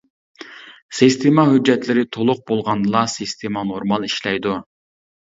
سىستېما 0.99 1.45
ھۆججەتلىرى 1.51 2.07
تولۇق 2.19 2.43
بولغاندىلا 2.51 3.07
سىستېما 3.21 3.67
نورمال 3.71 4.13
ئىشلەيدۇ. 4.13 4.61